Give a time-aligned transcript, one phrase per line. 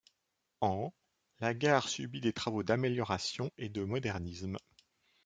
[0.61, 0.91] En,
[1.41, 4.57] la gare subit des travaux d'amélioration et de modernisme.